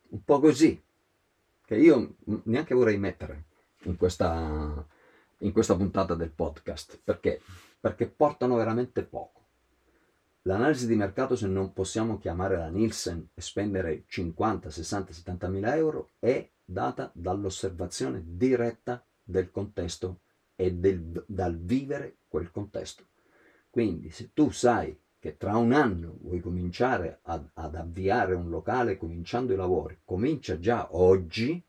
un 0.10 0.24
po' 0.24 0.40
così, 0.40 0.82
che 1.66 1.76
io 1.76 2.16
neanche 2.44 2.74
vorrei 2.74 2.98
mettere 2.98 3.46
in 3.84 3.96
questa, 3.96 4.86
in 5.40 5.52
questa 5.52 5.76
puntata 5.76 6.16
del 6.16 6.32
podcast. 6.32 7.00
Perché? 7.04 7.42
Perché 7.80 8.08
portano 8.08 8.56
veramente 8.56 9.04
poco. 9.04 9.38
L'analisi 10.44 10.88
di 10.88 10.96
mercato, 10.96 11.36
se 11.36 11.48
non 11.48 11.74
possiamo 11.74 12.18
chiamare 12.18 12.58
la 12.58 12.70
Nielsen 12.70 13.30
e 13.34 13.42
spendere 13.42 14.04
50, 14.08 14.70
60, 14.70 15.14
70 15.14 15.48
mila 15.50 15.76
euro, 15.76 16.12
è 16.20 16.50
data 16.64 17.12
dall'osservazione 17.14 18.24
diretta 18.26 19.04
del 19.22 19.52
contesto 19.52 20.22
e 20.56 20.74
del, 20.74 21.24
dal 21.28 21.58
vivere 21.58 22.18
quel 22.28 22.52
contesto. 22.52 23.04
Quindi 23.70 24.10
se 24.10 24.32
tu 24.34 24.50
sai 24.50 24.98
che 25.20 25.36
tra 25.36 25.58
un 25.58 25.74
anno 25.74 26.18
vuoi 26.22 26.40
cominciare 26.40 27.20
ad, 27.24 27.46
ad, 27.54 27.76
avviare 27.76 28.34
un 28.34 28.50
locale 28.50 28.98
cominciando 28.98 29.52
i 29.52 29.58
lavori, 29.58 30.00
comincia 30.06 30.58
già 30.60 30.88
oggi, 30.92 31.62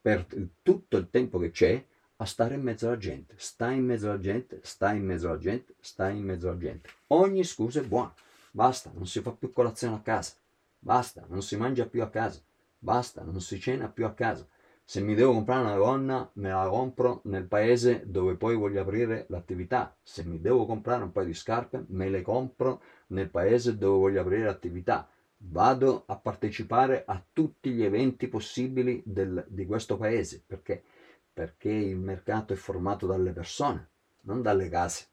per 0.00 0.26
tutto 0.62 0.96
il 0.96 1.10
tempo 1.10 1.38
che 1.38 1.50
c'è, 1.50 1.84
a 2.18 2.24
stare 2.24 2.54
in 2.54 2.62
mezzo 2.62 2.86
alla 2.86 2.96
gente. 2.96 3.34
Stai 3.36 3.76
in 3.76 3.84
mezzo 3.84 4.08
alla 4.08 4.20
gente, 4.20 4.60
stai 4.62 4.96
in 4.96 5.04
mezzo 5.04 5.28
alla 5.28 5.38
gente, 5.38 5.74
stai 5.80 6.16
in 6.16 6.24
mezzo 6.24 6.48
alla 6.48 6.58
gente. 6.58 6.88
Ogni 7.08 7.44
scusa 7.44 7.80
è 7.80 7.84
buona. 7.84 8.14
Basta, 8.50 8.90
non 8.94 9.06
si 9.06 9.20
fa 9.20 9.32
più 9.32 9.52
colazione 9.52 9.96
a 9.96 10.00
casa. 10.00 10.34
Basta, 10.78 11.26
non 11.28 11.42
si 11.42 11.56
mangia 11.56 11.86
più 11.86 12.02
a 12.02 12.08
casa. 12.08 12.40
Basta, 12.78 13.22
non 13.22 13.40
si 13.40 13.60
cena 13.60 13.88
più 13.88 14.06
a 14.06 14.14
casa. 14.14 14.46
Se 14.88 15.00
mi 15.00 15.16
devo 15.16 15.32
comprare 15.32 15.62
una 15.62 15.76
gonna, 15.76 16.30
me 16.34 16.50
la 16.50 16.68
compro 16.68 17.20
nel 17.24 17.48
paese 17.48 18.04
dove 18.06 18.36
poi 18.36 18.54
voglio 18.54 18.80
aprire 18.80 19.26
l'attività. 19.30 19.96
Se 20.00 20.22
mi 20.22 20.40
devo 20.40 20.64
comprare 20.64 21.02
un 21.02 21.10
paio 21.10 21.26
di 21.26 21.34
scarpe, 21.34 21.86
me 21.88 22.08
le 22.08 22.22
compro 22.22 22.80
nel 23.08 23.28
paese 23.28 23.76
dove 23.78 23.98
voglio 23.98 24.20
aprire 24.20 24.44
l'attività. 24.44 25.10
Vado 25.38 26.04
a 26.06 26.16
partecipare 26.16 27.02
a 27.04 27.20
tutti 27.32 27.72
gli 27.72 27.82
eventi 27.82 28.28
possibili 28.28 29.02
del, 29.04 29.44
di 29.48 29.66
questo 29.66 29.96
paese. 29.96 30.44
Perché? 30.46 30.84
Perché 31.32 31.70
il 31.70 31.98
mercato 31.98 32.52
è 32.52 32.56
formato 32.56 33.08
dalle 33.08 33.32
persone, 33.32 33.88
non 34.20 34.40
dalle 34.40 34.68
case. 34.68 35.06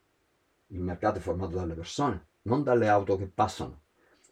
Il 0.68 0.82
mercato 0.82 1.18
è 1.18 1.20
formato 1.20 1.56
dalle 1.56 1.74
persone, 1.74 2.26
non 2.42 2.62
dalle 2.62 2.86
auto 2.86 3.16
che 3.16 3.26
passano. 3.26 3.80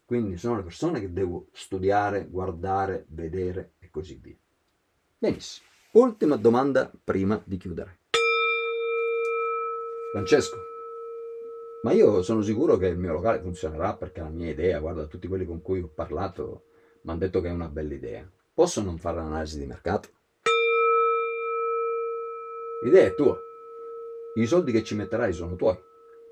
Quindi 0.05 0.37
sono 0.37 0.55
le 0.55 0.63
persone 0.63 1.01
che 1.01 1.11
devo 1.11 1.47
studiare, 1.51 2.29
guardare, 2.29 3.03
vedere 3.09 3.73
e 3.79 3.89
così 3.89 4.15
via. 4.15 4.37
Benissimo. 5.23 5.67
Ultima 5.91 6.35
domanda 6.35 6.91
prima 7.01 7.41
di 7.45 7.55
chiudere. 7.55 7.99
Francesco, 10.11 10.57
ma 11.83 11.93
io 11.93 12.21
sono 12.21 12.41
sicuro 12.41 12.75
che 12.75 12.87
il 12.87 12.97
mio 12.97 13.13
locale 13.13 13.39
funzionerà 13.39 13.95
perché 13.95 14.19
la 14.19 14.27
mia 14.27 14.49
idea, 14.49 14.79
guarda, 14.79 15.05
tutti 15.05 15.29
quelli 15.29 15.45
con 15.45 15.61
cui 15.61 15.79
ho 15.79 15.87
parlato 15.87 16.63
mi 17.03 17.11
hanno 17.11 17.19
detto 17.19 17.39
che 17.39 17.47
è 17.47 17.53
una 17.53 17.69
bella 17.69 17.93
idea. 17.93 18.29
Posso 18.53 18.81
non 18.81 18.97
fare 18.97 19.15
l'analisi 19.15 19.59
di 19.59 19.65
mercato? 19.65 20.09
L'idea 22.83 23.05
è 23.05 23.15
tua. 23.15 23.39
I 24.35 24.45
soldi 24.45 24.73
che 24.73 24.83
ci 24.83 24.93
metterai 24.93 25.31
sono 25.31 25.55
tuoi. 25.55 25.79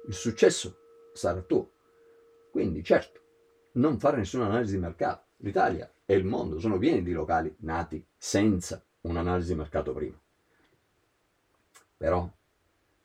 Il 0.07 0.13
successo 0.13 0.75
sarà 1.13 1.39
tuo. 1.39 1.71
Quindi, 2.51 2.83
certo, 2.83 3.21
non 3.75 3.99
fare 3.99 4.17
nessuna 4.17 4.47
analisi 4.47 4.73
di 4.73 4.81
mercato. 4.81 5.27
L'Italia 5.37 5.89
e 6.11 6.15
il 6.15 6.25
mondo 6.25 6.59
sono 6.59 6.77
pieni 6.77 7.03
di 7.03 7.13
locali 7.13 7.55
nati 7.59 8.05
senza 8.17 8.83
un'analisi 9.03 9.53
di 9.53 9.57
mercato 9.57 9.93
prima. 9.93 10.19
Però 11.95 12.29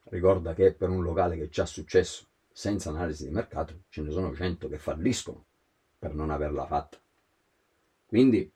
ricorda 0.07 0.55
che 0.55 0.73
per 0.73 0.89
un 0.89 1.05
locale 1.05 1.37
che 1.37 1.49
ci 1.49 1.61
ha 1.61 1.67
successo 1.67 2.27
senza 2.51 2.91
analisi 2.91 3.23
di 3.23 3.31
mercato 3.31 3.83
ce 3.91 4.03
ne 4.03 4.11
sono 4.11 4.35
100 4.35 4.67
che 4.67 4.79
falliscono 4.79 5.45
per 5.97 6.17
non 6.17 6.31
averla 6.31 6.67
fatta. 6.67 6.99
Quindi, 8.07 8.51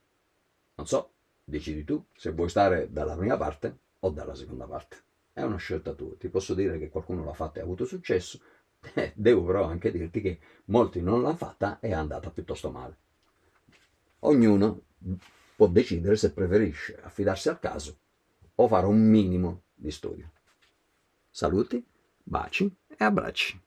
non 0.74 0.86
so, 0.88 1.12
decidi 1.44 1.84
tu 1.84 2.04
se 2.12 2.32
vuoi 2.32 2.48
stare 2.48 2.90
dalla 2.90 3.16
prima 3.16 3.36
parte 3.36 3.78
o 4.00 4.10
dalla 4.10 4.34
seconda 4.34 4.66
parte. 4.66 4.96
È 5.32 5.42
una 5.42 5.58
scelta 5.58 5.92
tua. 5.92 6.16
Ti 6.18 6.28
posso 6.28 6.54
dire 6.54 6.76
che 6.80 6.88
qualcuno 6.88 7.22
l'ha 7.22 7.34
fatta 7.34 7.58
e 7.58 7.62
ha 7.62 7.64
avuto 7.64 7.84
successo, 7.84 8.40
devo 9.14 9.44
però 9.44 9.62
anche 9.66 9.92
dirti 9.92 10.20
che 10.20 10.40
molti 10.64 11.00
non 11.00 11.22
l'hanno 11.22 11.36
fatta 11.36 11.78
e 11.78 11.90
è 11.90 11.92
andata 11.92 12.30
piuttosto 12.30 12.72
male. 12.72 12.96
Ognuno 14.20 14.82
può 15.56 15.66
decidere 15.66 16.16
se 16.16 16.32
preferisce 16.32 17.00
affidarsi 17.00 17.48
al 17.48 17.58
caso 17.58 17.98
o 18.54 18.68
fare 18.68 18.86
un 18.86 18.98
minimo 18.98 19.62
di 19.74 19.90
studio. 19.90 20.30
Saluti, 21.30 21.84
baci 22.22 22.70
e 22.86 23.04
abbracci. 23.04 23.60